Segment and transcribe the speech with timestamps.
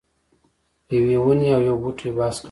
[0.95, 2.39] یوې ونې او یو بوټي بحث کاوه.